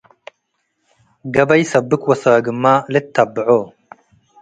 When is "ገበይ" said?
1.33-1.63